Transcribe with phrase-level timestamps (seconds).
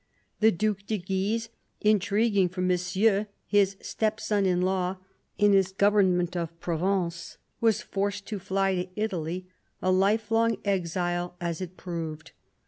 [0.39, 1.49] The Due de Guise,
[1.79, 4.97] intriguing for Monsieur, his stepson in law,
[5.37, 9.45] in his government of Provence, was forced to fly to Italy,
[9.79, 12.31] a lifelong exile as it proved.